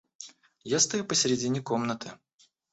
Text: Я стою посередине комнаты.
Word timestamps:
Я 0.63 0.79
стою 0.79 1.05
посередине 1.05 1.61
комнаты. 1.61 2.11